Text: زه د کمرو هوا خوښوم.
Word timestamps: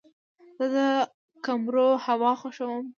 زه 0.57 0.67
د 0.75 0.77
کمرو 1.45 1.89
هوا 2.05 2.31
خوښوم. 2.41 2.85